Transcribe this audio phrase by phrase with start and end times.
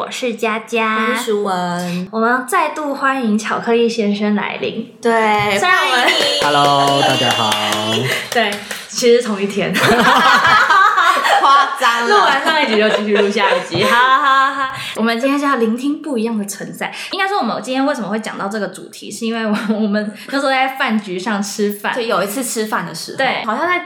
[0.00, 2.08] 我是佳佳，我是舒文。
[2.10, 4.90] 我们再度欢迎巧克力先生来临。
[4.98, 5.12] 对，
[5.58, 6.08] 虽然我们
[6.40, 7.50] Hello，大家好。
[8.32, 8.50] 对，
[8.88, 12.16] 其实同一天，夸 张录。
[12.16, 14.74] 完上一集就继续录下一集，哈哈哈哈！
[14.96, 16.90] 我们今天就要聆听不一样的存在。
[17.10, 23.82] 应该说，我们今天为什么会讲到这个主题，是因为我我们那时候在饭局上吃饭，就有一次吃饭的时候，对好像在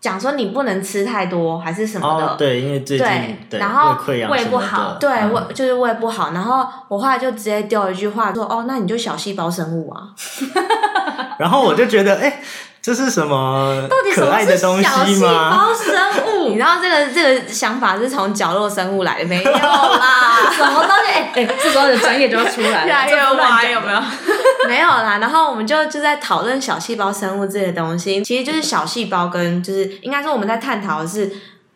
[0.00, 2.26] 讲说你不能吃太多，还是什么的。
[2.26, 10.08] 哦，对，因为最近对对然后胃不好对，嗯胃就是胃不好，然后我后来就直接丢一句话说：“哦，那你就小细胞生物啊。
[11.38, 12.40] 然后我就觉得，哎，
[12.88, 15.50] 这是什么到底什可么是爱的东小细西吗？
[15.50, 15.94] 胞生”
[16.42, 16.48] 物？
[16.48, 20.48] 你知道这个这个想法是从角落生物来的没有啦？
[20.50, 21.12] 什么东西？
[21.12, 24.00] 哎、哎、这时候的专业就要出来了， 越来越歪有没有？
[24.66, 31.30] 没有啦，然后我们就就在讨论小细胞生物这些东西，其实就是小细胞跟就是应该说我们在探讨的是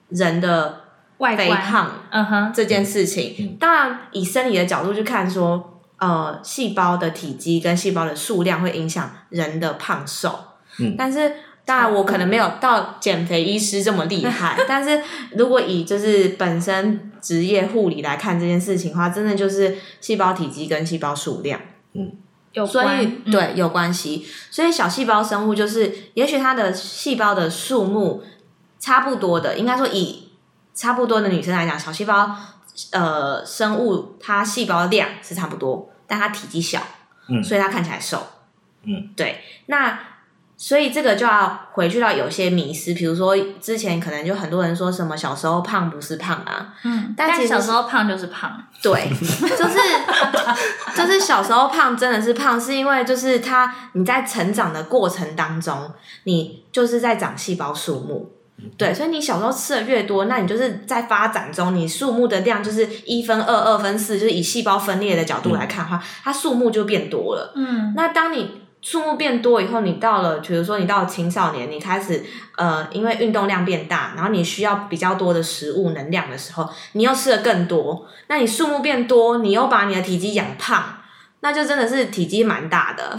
[0.09, 0.81] 人的
[1.19, 1.37] 外？
[1.37, 3.37] 肥胖嗯哼，这件事情。
[3.39, 10.39] 嗯当然，以生理的角度去看说，呃，细胞的体积跟细胞的数量会影响人的胖瘦。
[10.79, 11.33] 嗯但是
[11.65, 15.01] 当然，我可能没有到减肥医师这么厉害， 但是
[15.37, 21.61] 如果以就是本身职业护理来看这件事情的话，真的就是细胞体积跟细胞数量。
[21.95, 22.13] 嗯
[22.53, 24.27] 有所关以、对有关系。
[24.51, 28.23] 所以小细胞生物就是，也许它的细胞的数目
[28.79, 30.29] 差不多的，应该说以
[30.75, 32.37] 差不多的女生来讲，小细胞
[32.91, 36.83] 呃生物它细胞量是差不多，但它体积小，
[37.29, 38.23] 嗯所以它看起来瘦。
[38.85, 39.41] 嗯，对。
[39.67, 39.99] 那
[40.63, 49.79] 所以这个就要回去到有些迷思，比如说之前可能就很多人说什么小时候胖不是胖啊，嗯，但其实但小时候胖就是胖，对，就是
[50.95, 55.91] 就是小时候胖真的是胖，是因为就是他你在成长的过程当中，
[56.23, 58.31] 你就是在长细胞数目。
[58.79, 67.53] 对，所以你小时候吃的越多，那你就是在发展中，你数目的量就是一分二、二分四，就是以细胞分裂的角度来看的话，它数目就变多了。
[67.57, 72.23] 嗯，那当你数目变多以后，你到了，比如说你到了青少年，你开始
[72.57, 80.99] 呃，因为运动量变大，然后你需要比较多的食物能量的时候，你又吃的更多，那你数目变多，你又把你的体积养胖。
[81.45, 83.19] 那就真的是体积蛮大的，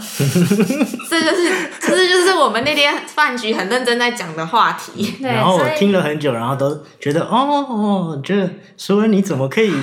[1.10, 5.14] 这就是，这就是我们那天饭局很认真在讲的话题。
[5.20, 7.36] 对，然后我听了很久，然后都觉得，哦
[7.68, 8.48] 哦，觉得
[8.78, 9.74] 舒文你怎么可以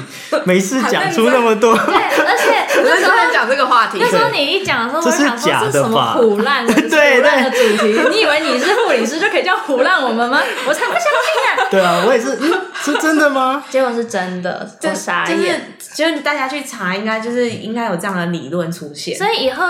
[0.46, 1.76] 没事讲出那么多？
[1.78, 7.94] 对，而且 那时候在讲这个话题那时候你一讲的时候，我这就是想说假的这是什么吧胡乱 的对烂的主题？
[8.10, 10.42] 你以为你是护理师就可以这样胡乱我们吗？
[10.68, 11.70] 我才不相信啊！
[11.70, 12.52] 对啊，我也是，嗯，
[12.84, 13.64] 是真的吗？
[13.70, 15.78] 结果是真的，就我傻就是眼。
[15.94, 19.18] 就是大家去查，应该就是应该有这样的理论出现。
[19.18, 19.66] 所以以后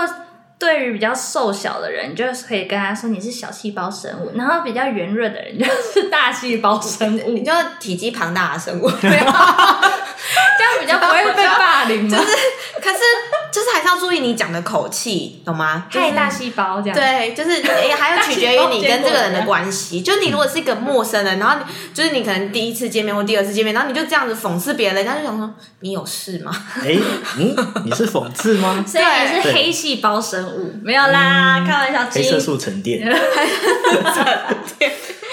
[0.58, 9.18] 对于比较瘦小的人，就是可以跟他说你是小细胞生物，然后比较圆润的人就是大细胞生物， 你就体积庞大的生物， 这样
[10.80, 12.16] 比较不会被霸凌吗？
[12.16, 12.30] 就是
[12.80, 12.98] 可是
[13.82, 15.86] 还是要注意你讲的口气，懂吗？
[15.90, 16.96] 就是太大细胞这样。
[16.96, 20.00] 对，就是 诶还要取决于你跟这个人的关系。
[20.02, 26.52] 就你如果是一个陌生人，然后你就是你可能第一次见面或第二次见面，然后你就这样子讽刺别人，人家就想说你有事吗？
[26.82, 26.96] 哎，
[27.38, 28.84] 嗯，你是讽刺吗？
[28.86, 33.02] 所以你是黑细胞生物，没有啦，开玩笑， 黑色素沉淀。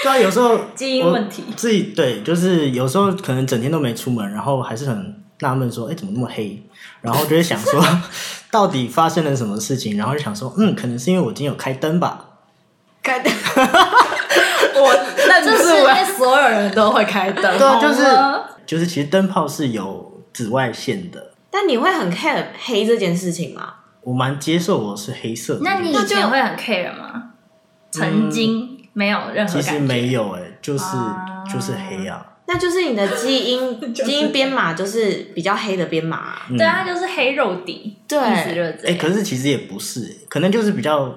[0.02, 6.62] 对啊，有时候基因问题自己对，就是有时候可能整天都没出门，然后还是很纳闷说，哎，怎么那么黑？
[7.02, 7.84] 然后就会想说，
[8.52, 9.98] 到底发生了什么事情？
[9.98, 12.26] 然后就想说，嗯，可能是因为我今天有开灯吧。
[13.02, 13.32] 开灯，
[14.76, 14.96] 我
[15.28, 15.94] 那这世住了。
[15.94, 23.76] 界所有人都会开灯，对就是吗就是，其实灯泡是有紫外线的，但你会很 care 黑这件事情吗？
[24.02, 25.62] 我蛮接受我是黑色的。
[25.64, 27.32] 那你以前会很 care 吗？
[27.92, 32.26] 曾经没有任何其实感觉，没有哎、就是、啊就是黑啊。
[32.52, 38.98] 那就是你的基因 基因编码就是比较黑的编码啊、嗯对，它就是黑肉底，对意思就是这哎、样。
[38.98, 41.14] 可是其实也不是、欸，可能就是比较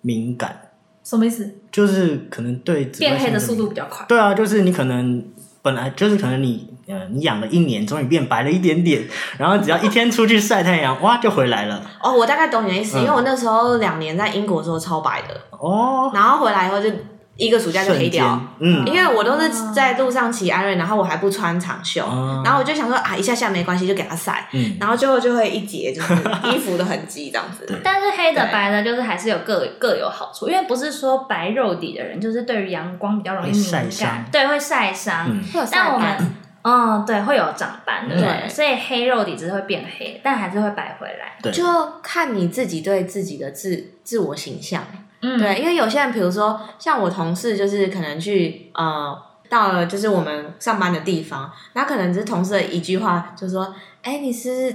[0.00, 0.70] 敏感，
[1.04, 1.48] 什么意思？
[1.70, 4.04] 就是可能对紫外变黑的速度比较快。
[4.08, 5.24] 对啊，就是你可能
[5.62, 9.02] 本来就是可能你呃你养了一年，终于变白了一点点，
[9.38, 11.80] 然后只要一天出去晒太阳，哇就回来了。
[12.02, 16.90] 哦，我大概懂你的意思，嗯因为我那时候两年在英国的时候超白的，哦，然后回来以后就
[17.36, 18.40] 一个暑假就黑掉。
[18.58, 26.14] 嗯因为我都是在路上骑艾瑞，然后我还不穿长袖，哦然后我就想说啊，一下下没关系，就给它晒，嗯，然后最后就会一截就是
[26.52, 27.80] 衣服的痕迹这样子。
[27.82, 35.26] 但是黑的白的，就是还是有各各有好处，因为不是说白肉底的人就是对于阳光比较容易晒敏伤感，对，会晒伤。
[35.28, 38.48] 嗯会有晒但我斑们，嗯，对，会有长斑，对对？
[38.48, 41.50] 所以黑肉底只是会变黑，但还是会白回来。
[41.50, 41.64] 就
[42.02, 44.84] 看你自己对自己的自自我形象。
[45.22, 49.16] 嗯，对，因为有些人，比如说像我同事，就是可能去呃
[49.48, 54.74] 到了就是我们上班的地方，那可能是同事的一句话，就说：“哎，你是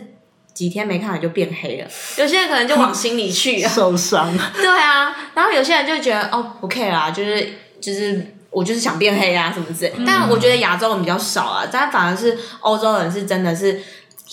[0.53, 4.31] 几天没看你就变黑了。”有些人可能就往心里去了， 受伤。
[4.55, 7.49] 对啊，然后有些人就觉得哦不 care 啦，就是
[7.81, 9.93] 就是我就是想变黑啊什么之类。
[10.05, 13.81] 但我觉得亚洲人比较少啊，但反而是欧洲人是真的是。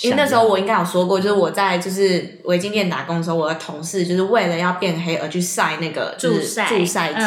[0.03, 7.21] 因为那时候我应该有说过，就是我在就是围巾店打工的时候，我的同事就是为了要变黑而去晒那个助晒助晒机，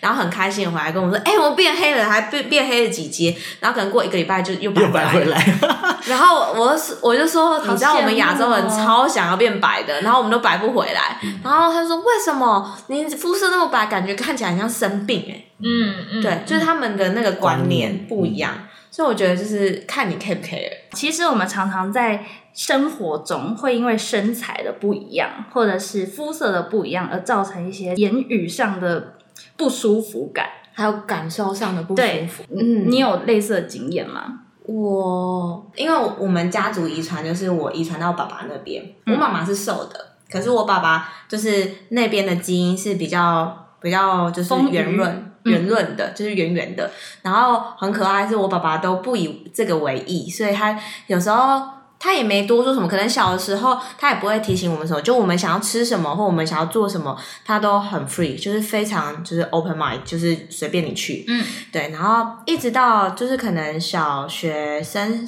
[0.00, 5.58] 然后很开心回来跟我说：“哎，我变黑了，还变变黑了几阶。”然后可能过一个礼拜就又白回来。
[6.06, 18.52] 然后我我就说：“你知道我们亚洲人超想要变白的，然后我们都白不回来。”然后他说：“为什么你肤色那么白，感觉看起来很像生病？”哎，嗯嗯，对，就是他们的那个观念不一样。
[18.96, 20.72] 所以我觉得就是看你 care 不 care。
[20.92, 29.18] 其实我们常常在生活中会因为身材的不一样，或者是肤色的不一样，而造成一些言语上的
[29.54, 32.44] 不舒服感，还有感受上的不舒服。
[32.48, 34.40] 嗯，你有类似的经验吗？
[34.62, 45.32] 我因为我们家族遗传，就是我遗传到爸爸那边，我妈妈是瘦的，可是我爸爸就是那边的基因是比较比较就是圆润。
[45.46, 46.90] 圆润的，就是圆圆的，
[47.22, 48.26] 然后很可爱。
[48.28, 51.62] 是我爸爸都不以这个为意，所以他有时候
[51.98, 52.88] 他也没多说什么。
[52.88, 61.24] 可能小的时候他也不会提醒我们什么，就我们想要吃什么或我们想要做什么，他都很 free，就是非常就是 open mind，就是随便你去。
[61.28, 61.90] 嗯，对。
[61.90, 65.26] 然后一直到就是可能小学生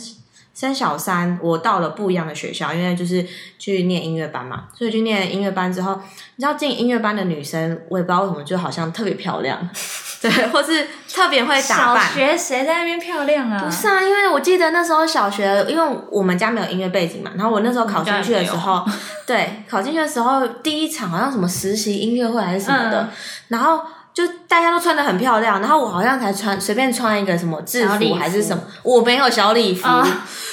[0.58, 3.24] 升小三，我到了不一样的学校，因为就是
[3.60, 5.94] 去念音乐班嘛，所以去念音乐班之后，
[6.34, 9.56] 你知道进音乐班的女生，我也不知道为什么，就好像特别漂亮。
[10.20, 12.04] 对，或是特别会打扮。
[12.04, 13.62] 小学谁在那边漂亮啊？
[13.64, 18.84] 不是啊，因为我记得那时候小学，因为我们家没有音乐背景嘛，然后我那时候考进去的时候，
[19.24, 23.08] 对，考进去的时候第一场好像什么实习音乐会还是什么的，
[23.46, 23.80] 然后
[24.18, 29.86] 就大家都穿的很漂亮，然后我好像才穿随便穿一个什么制服还是什么，我没有小礼服，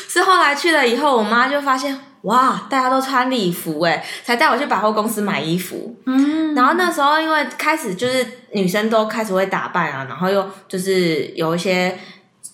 [0.08, 2.00] 是后来去了以后，我妈就发现。
[2.22, 5.96] 哇，大家都穿礼服哎，才带我去百货公司买衣服。
[6.08, 11.96] 嗯，然后那时候因为开始就是女生都开始会打扮啊，然后又就是有一些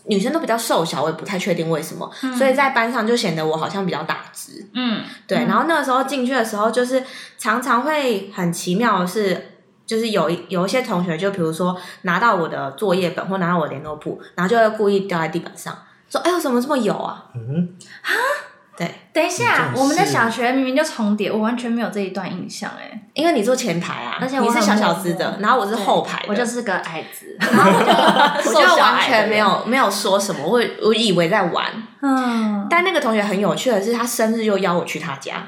[0.08, 4.70] 女生都比较瘦小，我也不太确定为什么，所以在班上就显得我好像比较大只。
[4.74, 5.38] 嗯，对。
[5.46, 7.02] 然后那个时候进去的时候，就是
[7.38, 9.51] 常常会很奇妙的是，
[9.92, 15.78] 就是有有一些同学，就比如说拿到我的作业本或拿到我联络簿，然后就会故意掉在地板上，
[16.10, 18.10] 说：“哎呦，怎么这么油啊？”嗯，啊。
[18.78, 23.02] 对，等一下，我们的小学明明就重叠，我完全没有这一段印象哎。
[23.14, 27.92] 因为你坐前排啊，而且你是小小只的，然后我是后排，我就是个矮子， 然后我就
[28.50, 31.66] 我就完全没有没有说什么，我我以为在玩。
[32.02, 35.44] 嗯，但那个同学很有趣的是，他生日又邀我去他家。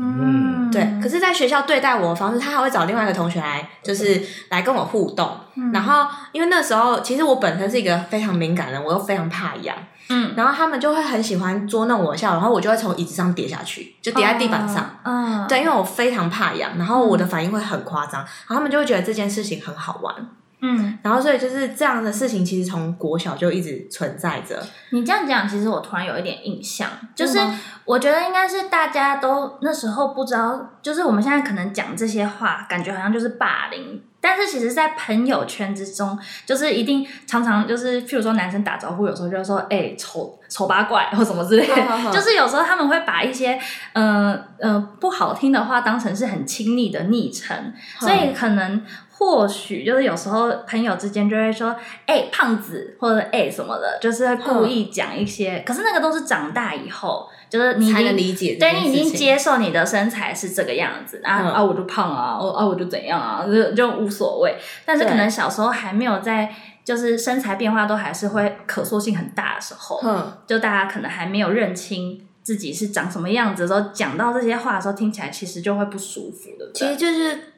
[0.00, 0.98] 嗯，对。
[1.02, 5.30] 可是，在学校对待我的方式，他还会找另外一个同学来，就是来跟我互动。
[5.56, 9.76] 嗯然后，因为那时候其实我本身是一个非常敏感的人，我又非常怕痒。
[10.10, 14.88] 嗯，然后他们就会很喜欢捉弄我笑，然后我就会从椅子上跌下去，就跌在地板上。
[15.04, 20.14] 嗯，对，因为我非常怕痒，然后我的反应会很夸张，然后他们就会觉得这件事情很好玩。
[20.60, 24.60] 嗯，然后所以就是这样的事情，其实从国小就一直存在着。
[24.90, 27.38] 你这样讲，其实我突然有一点印象，就是
[27.84, 34.02] 我觉得应该是大家都那时候不知道，就是我们现在可能讲这些话，感觉好像就是霸凌。
[34.20, 43.56] 但是其实，在朋友圈之中，就是一定常常就是，譬如说男生打招呼，有时候就说“哎，丑 丑八怪”或什么之类的，就是有时候他们会把一些
[43.92, 48.84] 嗯嗯不好听的话当成是很亲昵的昵称，所以可能
[49.18, 51.74] 或许就是有时候朋友之间就会说
[52.06, 57.28] “哎，胖子”或者“哎什么的”，就是故意讲一些，可是那个都是长大以后。
[57.50, 64.54] 就是你才能理解，对你已经接受你的身材是这个样子，啊啊，我就胖啊，哦啊，我就怎样啊，就就无所谓。
[64.84, 69.98] 但是可能小时候还没有在，就是身材变化都还是会可塑性很大的时候，
[70.46, 76.70] 就大家可能还没有认清自己是长什么样子的时候，讲到这些话的时候，听起来其实就会不舒服的。
[76.74, 77.54] 其实就是。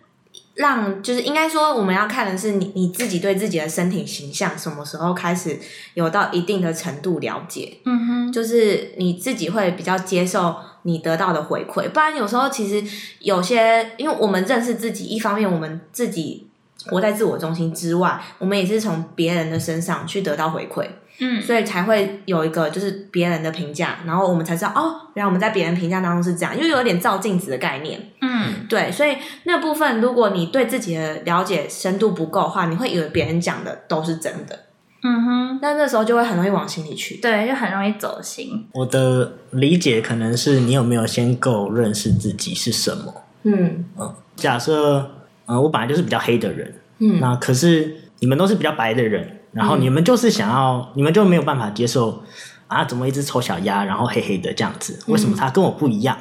[0.61, 5.59] 让就是应该说，我们要看的是你你自己对自己的身体形象什么时候开始
[5.95, 12.87] 有到一定的程度了解，嗯哼，就是你自己会比较接受你得到的回馈，不然有时候其实
[13.21, 16.47] 有些，因为我们认识自己，一方面我们自己
[16.91, 20.87] 活在自我中心之外，我们也是从别人的身上去得到回馈。
[21.21, 28.01] 嗯，所以才会有一个就是别人的评价，然后我们才知道哦，原来我们在别人评价当中是这样，就有点照镜子的概念。
[28.23, 34.59] 嗯，对，所以那部分如果你对自己的了解深度不够的话，你会以为别人讲的都是真的。
[35.03, 38.67] 嗯哼，那那时候就会很容易往心里去，对，就很容易走心。
[38.73, 43.15] 我的理解可能是你有没有先够认识自己是什么？
[43.45, 45.11] 嗯嗯，假设
[45.47, 49.40] 呃，我本来就是比较黑的人，嗯，那可是你们都是比较白的人。
[49.53, 52.23] 然后你们就是想要，你们就没有办法接受
[52.69, 54.99] 啊，怎么一只丑小鸭，然后黑黑的这样子？
[55.09, 56.17] 为什么它跟我不一样？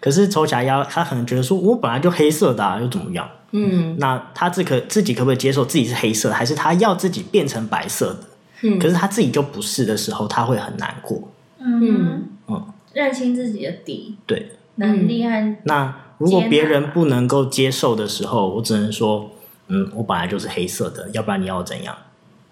[0.00, 3.28] 可是丑小鸭它可能觉得说，我本来就黑色的、啊，又怎么样？
[3.56, 8.20] 嗯那他自可自己可不可以接受自己是黑色的，还是他要自己变成白色的？
[8.62, 11.30] 嗯可是他自己就不是的时候，他会很难过。
[11.60, 19.30] 嗯嗯，认清自己的底对，能力和那如果别人不能够接受的时候，我只能说，
[19.68, 21.96] 嗯，我本来就是黑色的，要不然你要我怎样？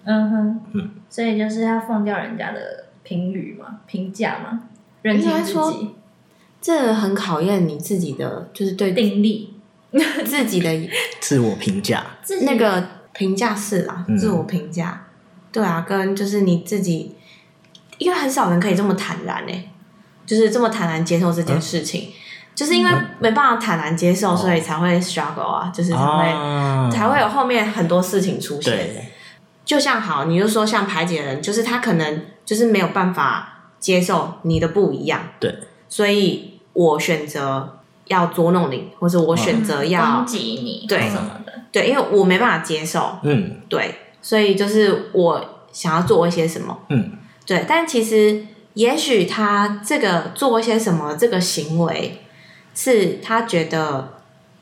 [0.05, 4.61] 嗯哼，嗯，所以就是要放掉人家的评语嘛、评价嘛，
[5.03, 5.91] 认清自己。
[6.61, 9.55] 这很考验你自己的，就是对定力，
[10.25, 10.71] 自己的
[11.21, 14.17] 自我评价，自那个评价是啦，嗯。
[14.17, 15.07] 自我评价，
[15.51, 17.17] 对啊，跟就是你自己，
[17.99, 19.71] 因为很少人可以这么坦然诶、
[20.25, 22.11] 就是这么坦然接受这件事情，
[22.55, 29.12] 就是因为没办法坦然接受，所以才会 struggle 啊，就是才会、啊，才会有后面很多事情出现。
[29.65, 35.55] 对，就像好，你就说像排解的人，就是他可能就是没有办法接受你的不一样，对，
[35.89, 43.61] 所以我选择要捉弄你，或者我选择要、攻击你对什么的，对，因为我没办法接受，嗯。
[43.69, 47.13] 对，所以就是我想要做一些什么，嗯。
[47.47, 52.23] 对，但其实也许他这个做一些什么这个行为，
[52.75, 54.15] 是他觉得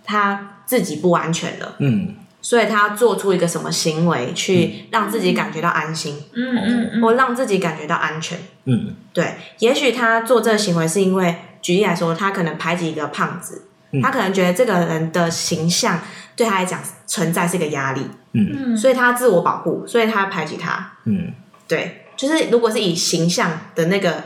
[0.05, 8.39] 他自己不安全了，嗯所以他要做出一个什么行为去让自己感觉到安心，嗯嗯嗯，或让自己感觉到安全。
[8.65, 8.95] 嗯。
[9.13, 14.01] 对，也许他做这个行为是因为，举例来说，他可能排挤一个胖子，嗯。
[14.01, 16.01] 他可能觉得这个人的形象
[16.35, 18.73] 对他来讲存在是一个压力，嗯。
[18.73, 20.93] 嗯，所以他自我保护，所以他排挤他。
[21.05, 21.33] 嗯。
[21.69, 24.25] 对，就是如果是以形象的那个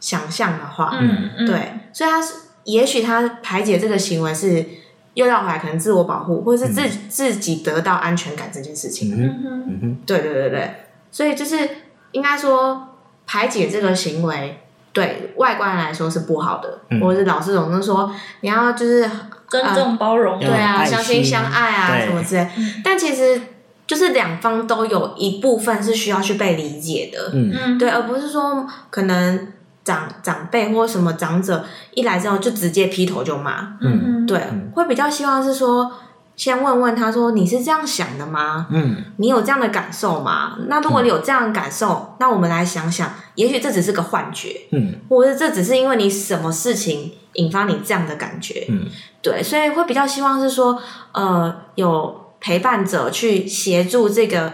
[0.00, 4.66] 想象的话，嗯嗯，对，所以他是也许他排解这个行为是
[5.14, 9.14] 又绕回来，可能自我保护，或者是自、自己得到安全感这件事情。
[9.14, 10.74] 嗯哼嗯哼，对对对对，
[11.10, 11.68] 所以就是
[12.12, 12.88] 应该说
[13.26, 14.58] 排解这个行为。
[14.94, 17.00] 对外观来说是不好的，嗯。
[17.00, 19.10] 或者是老师总是说你要就是
[19.48, 22.46] 尊重包容，对对啊，相亲相爱啊什么之类。
[22.84, 23.40] 但其实
[23.86, 27.50] 就是两方都有一部分是需要去被理解的，嗯。
[27.58, 29.48] 嗯，对，而不是说可能
[29.84, 34.40] 长长辈或什么长者一来之后就直接劈头就骂，嗯，对，
[34.74, 35.92] 会比较希望是说
[36.36, 38.66] 先问问他说你是这样想的吗？
[38.70, 40.56] 嗯你有这样的感受吗？
[40.68, 48.86] 那如果你有这样的感受，那我们来想想，也许这只是个幻觉，嗯或者这只是因为你什么事情引发你这样的感觉，嗯
[49.20, 50.80] 对，所以会比较希望是说，
[51.12, 54.52] 呃，有陪伴者去协助这个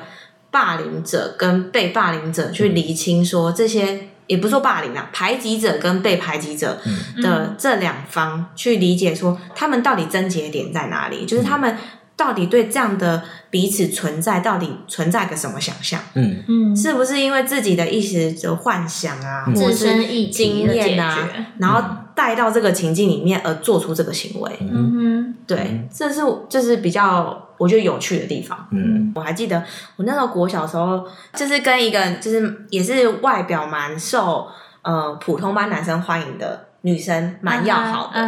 [0.51, 6.81] 霸凌者跟被霸凌者去厘清说这些，也不是说霸凌啊，排挤者跟被排挤者
[7.21, 11.77] 的这两方去理解说他们到底症结点在哪里，就是他们
[12.15, 16.45] 到底对这样的彼此存在到底存在个什么想象，嗯。
[16.49, 21.83] 嗯，是不是因为自己的一时的幻想啊，或者自是身经验啊，然后
[22.19, 24.59] 带到这个情境里面而做出这个行为？
[24.61, 28.67] 嗯对，这是这是比较我觉得有趣的地方。
[28.73, 29.63] 嗯我还记得
[29.95, 34.49] 我那时候国小时候，就是跟一个就是也是外表蛮受
[34.83, 38.21] 呃普通班男生欢迎的女生蛮要好的，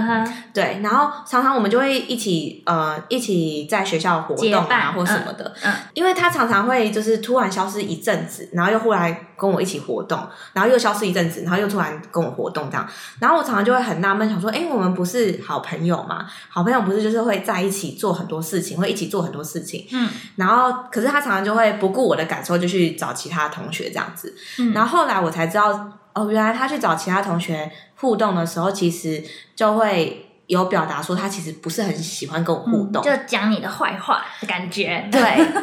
[0.53, 10.19] 对，然后常常我们就会一起呃一起在学校活动啊或什么的，嗯因为他常常会就是突然消失一阵子，然后又忽然跟我一起活动，
[10.53, 12.87] 然后又消失一阵子，然后又突然跟我活动这样，
[13.21, 16.27] 然后我常常就会很纳闷，想说，哎，我们不是好朋友吗？
[16.49, 20.09] 好朋友不是就是会在一起做很多事情，会一起做很多事情，嗯。
[20.37, 25.69] 然后可是他常常就会不顾我的感受，就去找其他同学这样子，嗯，然后后来我才知道，
[26.15, 29.23] 哦，原来他去找其他同学互动的时候，其实
[29.55, 33.03] 就会有表达说他其实不是很喜欢跟我互动。
[33.03, 35.21] 就讲你的坏话的感觉， 对，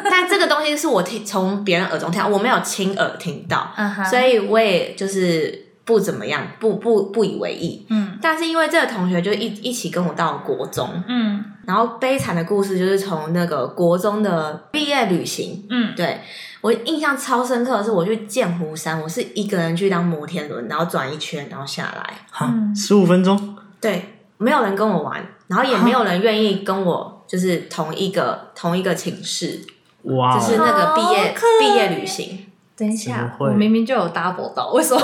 [0.10, 3.74] 但这个东西是我听从别人耳中听到，我没有亲耳听到，
[4.10, 7.88] 所以我也就是不怎么样，不不不以为意。
[7.90, 8.20] 嗯。
[8.22, 11.44] 但是因为这个同学就一一起跟我到国中，嗯。
[11.66, 15.96] 然后悲惨的故事就是从那个国中的毕业旅行，嗯。
[15.96, 16.20] 对。
[16.60, 22.14] 我印象超深刻的是，我去剑湖山，我是一个人去当摩天轮，然后转一圈，然后下来。
[22.32, 29.62] 好嗯，十五分钟，对，没有人跟我玩，然后也没有人愿意跟我，就是同一个 同一个寝室，
[30.04, 30.36] 哇。
[30.36, 32.46] 哦，就是那个毕业毕业旅行。
[32.76, 35.02] 等一下，我明明就有 double 到，为什么？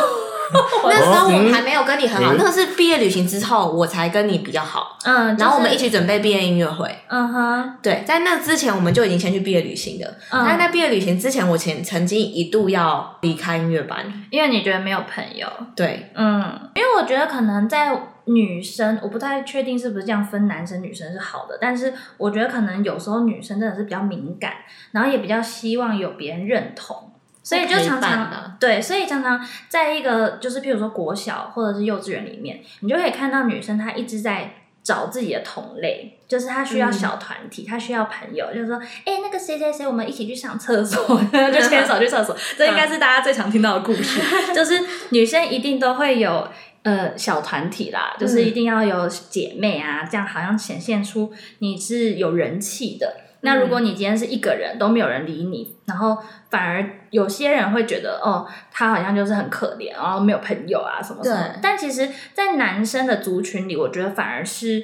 [0.83, 2.35] 那时候我嗯还没有跟你很好，嗯。
[2.37, 6.93] 那个是毕业旅行之后我才跟你比较好，嗯，然后我们一起，准备毕业音乐会。
[7.07, 10.05] 嗯哼，对，在那之前我们就已经先去毕业旅行的。
[10.31, 10.43] 嗯。
[10.45, 14.05] 但是在毕业旅行之前，我前曾经一度要离开音乐班。
[14.29, 17.95] 因为你觉得没有朋友，对，嗯，因为我觉得可能在
[18.25, 24.53] 女生，我不太确定是不是这样分男生女生是好的，但是我觉得可能有时候女生真的是比较敏感，
[24.91, 27.11] 然后也比较希望有别人认同，
[27.43, 44.21] 所以就常常啊对，所以常常在一个就是譬如说国小或者是幼稚园里面，你就可以看到女生她一直在找自己的同类，就是她需要嗯小团体，她需要朋友，就是说，哎、那个谁谁谁，我们一起去上厕所， 就牵手去厕所， 这应该是大家最常听到的故事，
[44.55, 46.47] 就是女生一定都会有。
[46.83, 53.21] 呃，小团体啦，就是一定要有姐妹啊，这样好像显现出你是有人气的。
[53.45, 56.17] 那如果你今天是一个人都没有人理你，然后
[56.49, 61.49] 反而有些人会觉得哦，他好像就是很可怜，然后没有朋友啊什么什么。
[61.61, 64.81] 但其实，在男生的族群里，我觉得反而是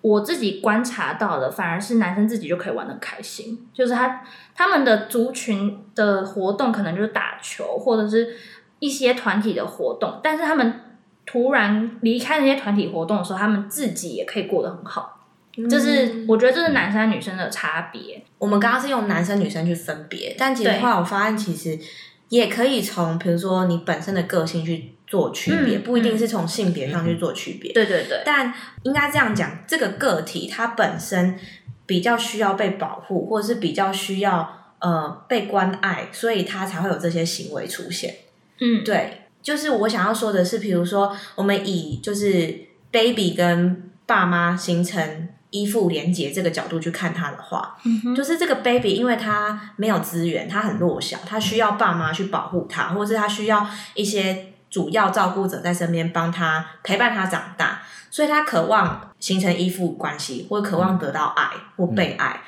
[0.00, 4.22] 我自己观察到的，反而是男生自己就可以玩的开心，就是他
[4.54, 8.36] 他们的族群的活动可能就是打球或者是
[8.78, 10.80] 一些团体的活动，但是他们
[11.26, 15.17] 突然离开那些团体活动的时候，他们自己也可以过得很好。
[15.68, 18.22] 就是我觉得这是男生女生的差别。
[18.38, 21.78] 我们刚刚是用男生女生去分别，但其实对后来我发现，其实
[22.28, 27.72] 也可以从比如说你本身的个性去做区别，嗯不一定是从性别上去做区别。
[27.72, 31.38] 对对对，但应该这样讲，这个个体它本身
[31.86, 38.14] 比较需要被保护，或者是比较需要呃被关爱，所以它才会有这些行为出现。
[38.60, 42.54] 嗯，对，就是我想要说的是，比如说我们以就是
[42.92, 62.42] baby 跟爸妈形成依附连结这个角度去看他的话，嗯就是这个 baby 因为他没有资源，他很弱小，他需要爸妈去保护他，或者是他需要一些主要照顾者在身边帮他陪伴他长大，所以他渴望形成依附关系，或渴望得到爱或被爱。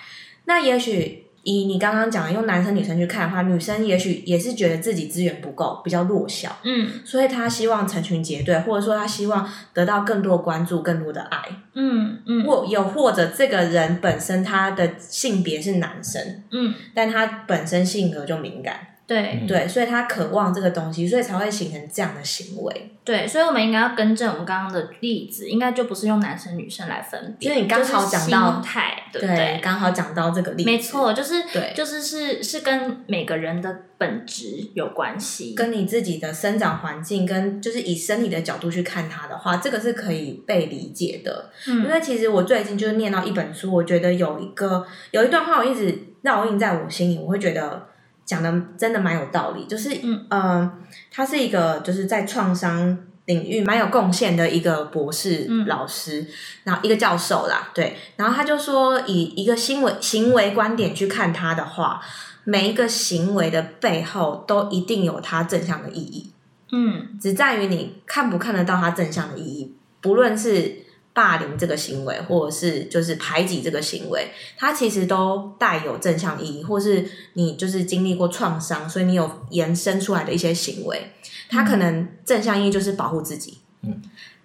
[0.45, 6.89] 那也许以你刚刚讲的用男生女生去看的话，女生也许也是觉得自己资源不够，比较弱小，嗯。
[7.05, 11.39] 所以她希望成群结队，或者说她希望得到更多关注、更多的爱，
[11.75, 12.45] 嗯嗯。
[12.45, 18.75] 或有或者这个人本身他的性别是男生，嗯，但他本身性格就敏感，
[19.11, 22.95] 对对，所以他渴望这个东西，所以才会形成这样的行为。
[23.03, 29.59] 对，所以我们应该要更正我们刚刚的例子，应该就不是用男生女生来分别，就是你刚好讲到心态，对不对？
[29.61, 41.51] 刚好讲到这个例子，没，错，就是对就是是是跟每个人的本质有关系，跟你自己的生长环境，跟就是以生理的角度去看它的话，这个是可以被理解的。
[41.67, 47.89] 因嗯为其实我最近就是念到一本书，我觉得有一个有一段话我一直烙印在我心里，我会觉得
[48.31, 49.65] 讲的真的蛮有道理。
[49.67, 50.73] 就是嗯呃，
[51.11, 56.25] 他是一个就是在创伤领域蛮有贡献的一个博士嗯老师，
[56.63, 62.01] 然后一个教授啦，对，然后他就说以一个行为行为观点去看他的话，
[62.45, 66.31] 每一个行为的背后都一定有它正向的意义。
[66.73, 69.75] 嗯只在于你看不看得到它正向的意义。
[70.01, 81.13] 不论是霸凌这个行为，或者是就是排挤这个行为，它其实都带有正向意义，或是你就是经历过创伤，所以你有延伸出来的一些行为，
[81.49, 84.01] 它可能正向意义就是保护自己，嗯，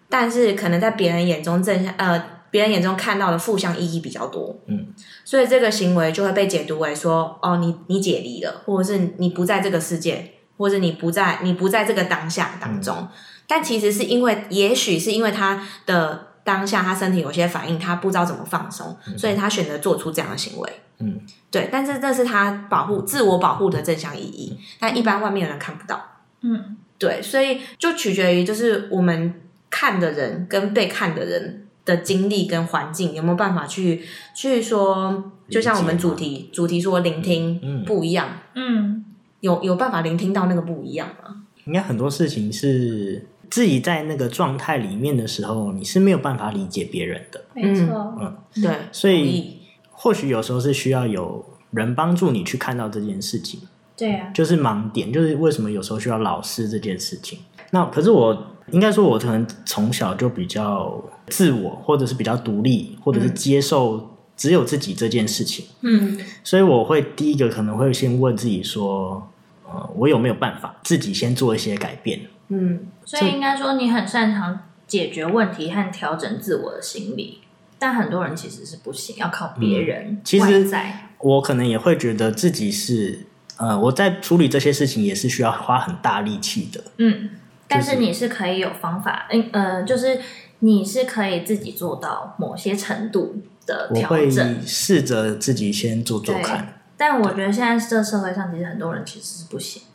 [0.10, 2.36] 但是可能在别人眼中正向呃。
[2.52, 4.88] 别人眼中看到的负向意义比较多，嗯，
[5.26, 13.10] 所以这个行为就会被解读为说，哦，你你解离了，或者是你不在这个世界，或者你不在你不在这个当下当中，
[13.46, 20.74] 但其实是因为，也许是因为他的当下他身体有些反应，他不知道怎么放松，所以他选择做出这样的行为。
[21.00, 21.20] 嗯，
[21.52, 26.22] 对，但是这是他保护自我保护的正向意义，但一般外面的人看不到。
[26.42, 26.78] 嗯。
[26.98, 37.84] 对，所以就取决于就是我们看的人跟被看的人的经历跟环境有没有办法去去说，就像我们主题主题说聆听嗯。
[37.84, 39.04] 不一样，嗯。
[39.42, 41.42] 有有办法聆听到那个不一样吗？
[41.66, 48.16] 应该很多事情是自己在那个状态里面的时候，你是没有办法理解别人的，没错，
[48.54, 49.60] 对，所以
[49.92, 53.60] 或许有时候是需要有人帮助你去看到这件事情，
[53.96, 57.40] 对啊，就是盲点，就是为什么有时候需要老师这件事情。
[57.72, 69.28] 那可是我应该说，我可能从小就比较自我，或者是比较独立，或者是接受只有自己这件事情，嗯所以我会第一个可能会先问自己说，
[69.66, 72.20] 呃，我有没有办法自己先做一些改变？
[72.50, 77.42] 嗯所以应该说你很擅长解决问题和调整自我的心理，
[77.80, 83.26] 但很多人其实是不行，要靠别人、嗯其实在，我可能也会觉得自己是，
[83.58, 86.84] 呃，我在处理这些事情也是需要花很大力气的。
[86.98, 87.32] 嗯，
[87.68, 90.20] 但是是你是可以有方法，嗯呃，就是
[90.60, 94.62] 你是可以自己做到某些程度的调我会整。
[94.66, 96.82] 试着自己先做做看。
[96.98, 99.82] 但我觉得现在这社会上，其实很多人其实是不行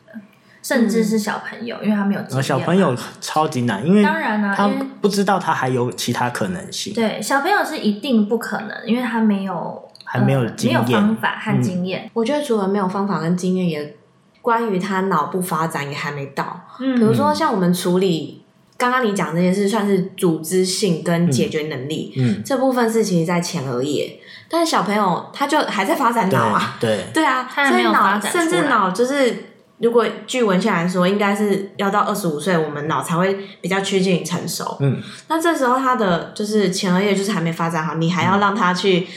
[0.63, 4.69] 甚至是小朋友，因为他没有经验小朋友超级难，因为当然啊他
[5.01, 6.93] 不知道他还有其他可能性。
[6.93, 12.09] 对小朋友是一定不可能，因为他没有还没有呃没有方法和嗯经验。
[12.13, 13.95] 我觉得除了没有方法跟经验，也
[14.39, 16.61] 关于他脑部发展也还没到。
[16.79, 16.95] 嗯。
[16.95, 18.43] 比如说像我们处理
[18.77, 27.25] 刚刚你讲这件事，算是组织性跟解决能力、嗯，这部分是其实在前额叶，但是小朋友他就还在发展对脑啊，对，对。
[27.25, 29.45] 啊，所以脑甚至脑就是。
[29.81, 34.77] 如果据文献来说，应该是要到二十五岁，我们脑才会比较趋近于成熟。
[34.79, 39.07] 嗯，那这时候他的就是前额叶就是还没发展好，你还要让他去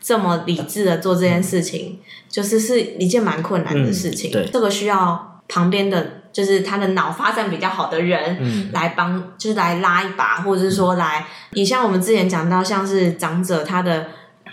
[0.00, 4.30] 这么理智的做这件事情，就是是一件蛮困难的事情。
[4.30, 14.06] 嗯对这个需要旁边的就是他的脑发展比较好的人，嗯来帮，就是来拉一把，或者是说来，你像我们之前讲到，像是长者他的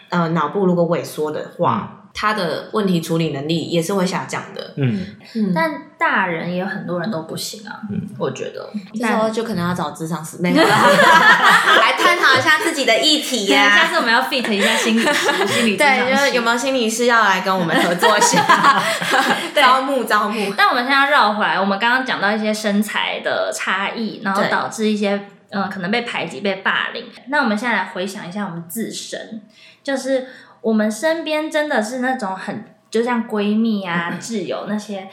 [0.09, 1.97] 呃脑部如果萎缩的话。
[2.13, 8.01] 他的问题处理能力也是会下降的，嗯，嗯，但大人也有很多人都不行啊，嗯。
[8.17, 8.69] 我觉得。
[8.93, 10.37] 这时候就可能要找智商师。
[10.39, 18.81] 妹 来探讨一下自己的议题呀、下次我们要 fit 一下心理师、心理对，就是有没有心理师要来跟我们合作一下？
[19.55, 20.53] 招募招募。
[20.55, 27.05] 但我们现在绕回来，我们刚刚讲到一些身材的差异，然后对导致一些呃可能被排挤、被霸凌。
[27.29, 29.41] 那我们现在来回想一下我们自身，
[29.83, 30.27] 就是
[30.61, 35.09] 我们身边真的是那种很，就像闺蜜啊、 挚友那些，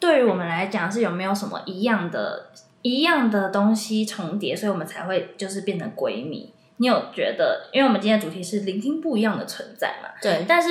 [0.00, 2.50] 对于我们来讲是有没有什么一样的、
[2.82, 6.52] 一样的东西重叠，所以我们才会就是变成闺蜜。
[6.78, 7.68] 你有觉得？
[7.72, 10.68] 因为我们今天的主题是聆听不一样的存在嘛，对，但是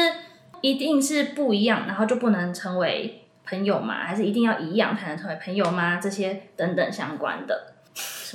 [0.62, 4.06] 一定是不一样，然后就不能成为朋友吗？
[4.06, 6.00] 还是一定要一样才能成为朋友吗？
[6.02, 7.74] 这些等等相关的。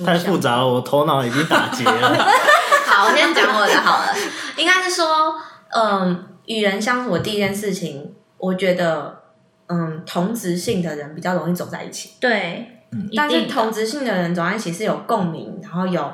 [0.05, 2.15] 太复杂了，我头脑已经打结了。
[2.85, 4.13] 好，我先讲我的好了。
[4.57, 5.35] 应该是说，
[5.75, 9.23] 嗯，与人相处的第一件事情，我觉得，
[9.67, 12.11] 嗯，同质性的人比较容易走在一起。
[12.19, 12.67] 对，
[13.09, 16.11] 一但是同质性的人走在一起是有共鸣，然后有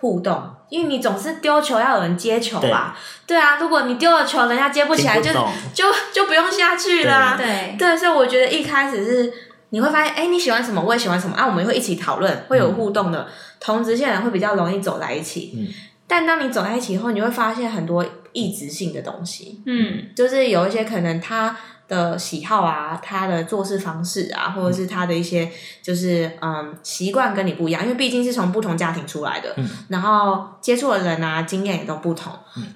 [0.00, 2.96] 互动，因为你总是丢球要有人接球吧？
[3.26, 5.30] 对啊，如果你丢了球，人家接不起来，就
[5.72, 7.36] 就就不用下去啦。
[7.36, 9.32] 对，对，所以我觉得一开始是
[9.70, 13.28] 你会发现，哎，你喜欢什么，我也喜欢什么啊，我们会一起讨论，会有互动的，
[13.60, 15.54] 同质性的人会比较容易走在一起。
[15.56, 15.68] 嗯
[16.08, 20.14] 但当你走在一起以后，你会发现很多异质性的东西，嗯。
[20.14, 21.56] 就是有一些可能他
[21.88, 25.50] 的喜好啊，他的做事方式啊，或者是他的一些
[25.82, 29.66] 就是嗯习惯跟你不一样，因为毕竟是从不同家庭出来的，嗯。
[29.88, 32.32] 然后接触的人啊经验也都不同，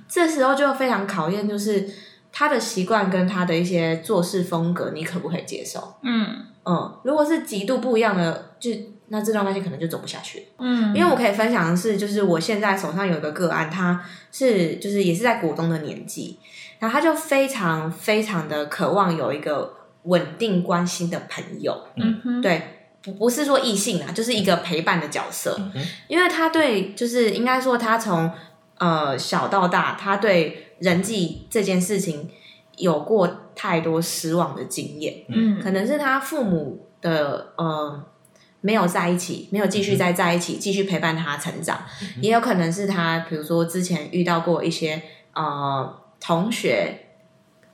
[0.08, 1.88] 这时候就非常考验就是
[2.32, 5.94] 他的习惯跟他的一些做事风格，你可不可以接受？
[6.02, 6.46] 嗯。
[6.62, 8.70] 嗯，如果是极度不一样的，就
[9.12, 10.46] 那这段关系可能就走不下去。
[10.58, 16.38] 嗯，因为我可以分享的是，就是我现在手上有一个个案，他是就是也是在股东的年纪，
[16.78, 28.30] 然后他就非常非常的渴望有一个稳定关心的朋友，嗯哼，对，不不是说异性啊，就是一个陪伴的角色，嗯哼因为他对就是应该说他从
[28.78, 32.30] 呃小到大，他对人际这件事情
[32.76, 35.24] 有过太多失望的经验。
[35.28, 38.04] 嗯可能是他父母的呃
[38.60, 41.82] 没有在一起，没有继续再在一起，继续陪伴他成长，
[42.20, 45.02] 也有可能是他比如说之前遇到过一些
[45.34, 47.06] 呃同学。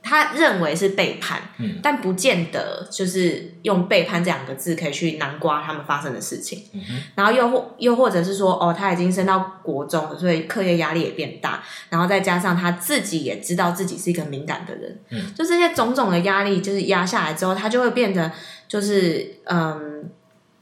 [0.09, 1.79] 他认为是背叛，嗯。
[1.83, 6.63] 但不见得就是用背叛这两个字可以去南瓜他们发生的事情。
[6.71, 6.81] 嗯
[7.13, 15.33] 然后又或又或者是说，哦，他已经升到国中了，所以课业压力也变大，然后再加上他自己也知道自己是一个敏感的人，嗯。
[15.35, 18.31] 就这些种种的压力，就是压下来之后，他就会变得
[18.69, 20.09] 就是嗯，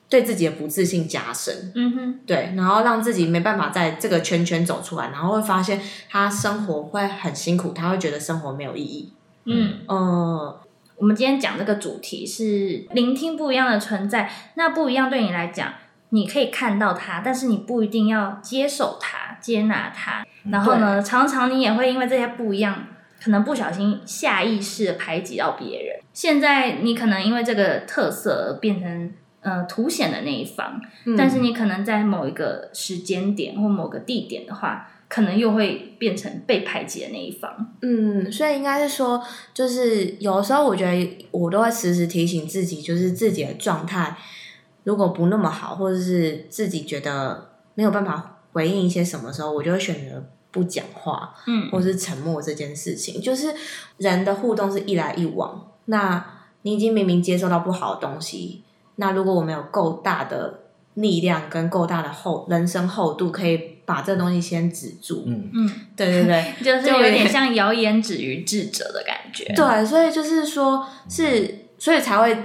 [0.08, 9.14] 对自己的不自信加深，嗯哼，对，然后让自己没办法在这个圈圈走出来，然后会发现他生活会很辛苦，他会觉得生活没有意义，
[9.46, 9.80] 嗯。
[9.88, 10.56] 嗯，
[10.98, 14.32] 我们今天讲这个主题是聆听不一样的存在。
[14.54, 15.74] 那不一样对你来讲，
[16.10, 20.26] 你可以看到它，但是你不一定要接受它、接纳它。
[20.50, 22.88] 然后呢，常常你也会因为这些不一样，
[23.22, 26.00] 可能不小心下意识的排挤到别人。
[26.14, 29.12] 现在你可能因为这个特色而变成
[29.46, 37.76] 呃凸显的那一方，嗯但是你可能在某一个时间点或某个地点的话，可能又会变成被排挤的那一方。
[37.82, 44.18] 嗯，所以应该是说，就是有时候我觉得我都会时时提醒自己，就是自己的状态
[44.84, 53.22] 如果不那么好，或者是自己觉得没有办法回应一些什么时候，我就会选择不讲话，嗯或是沉默这件事情。
[53.22, 53.54] 就是
[53.98, 56.26] 人的互动是一来一往，那
[56.64, 58.64] 你已经明明接受到不好的东西，
[58.98, 60.62] 那如果我们有够大的
[60.96, 65.24] 力量跟够大的厚人生厚度，可以把这东西先止住。
[65.28, 69.44] 嗯嗯，对对对， 就是有点像谣言止于智者的感觉。
[69.54, 72.38] 对，所以就是说，是所以才会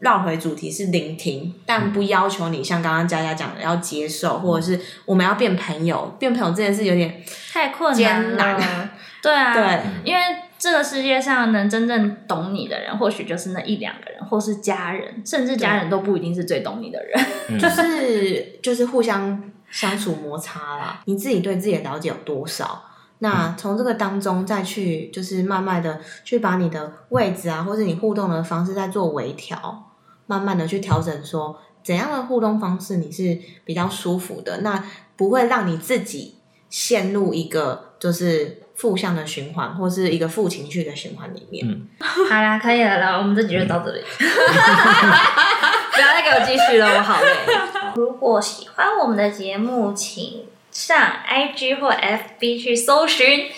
[0.00, 6.14] 绕回主题是聆听，但不要求你像刚刚佳佳讲的要接受，或者是我们要变朋友。
[6.18, 8.90] 变朋友这件事有点太困难了。
[9.22, 10.20] 对啊，对，因为
[10.64, 17.22] 这个世界上能真正懂你的人，或许就是那一两个人，或是家人，甚至家人都不一定是最懂你的人。
[17.50, 22.82] 嗯就是就是互相相处摩擦啦，你自己对自己的了解有多少？
[23.18, 29.92] 那从这个当中再去，就是慢慢的去把你的位置啊，或者你互动的方式再做微调，
[30.24, 34.82] 慢慢的去调整，说怎样的互动方式你是比较舒服的，那
[35.14, 36.36] 不会让你自己
[36.70, 41.66] 陷入一个就是负向的循环，或是一个负情绪的循环里面。
[41.66, 47.28] 嗯 好啦，可以了啦，我们这集就到这里， 不要再给我继续了，我好累。
[47.96, 53.50] 如果喜欢我们的节目，请上 IG 或 FB 去搜寻。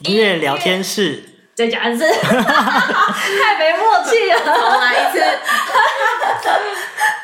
[0.00, 1.22] 音乐聊天室，
[1.54, 5.22] 再讲一次，太没默契了，重来一次，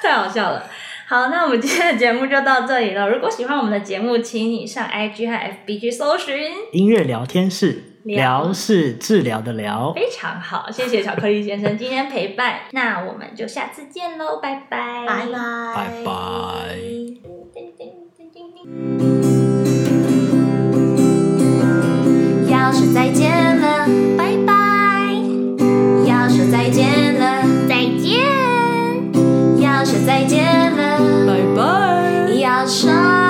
[0.01, 0.64] 太好笑了。
[1.11, 3.09] 好，那我们今天的节目就到这里了。
[3.09, 5.33] 如果喜欢我们的节目，请你上 IG 和
[5.66, 6.35] FB 去搜寻。
[6.73, 12.57] 音乐聊天室，聊聊是治疗的聊，非常好，谢谢巧克力先生今天陪伴。
[12.73, 15.33] 那我们就下次见喽，拜拜，拜拜，
[15.75, 16.12] 拜拜。
[17.55, 18.68] 叮叮叮叮叮
[22.51, 24.53] 要说再见了，拜拜。
[26.07, 28.29] 要说再见了，再见。
[29.62, 30.44] 要说再见
[30.77, 30.88] 了，
[32.68, 33.28] Shine.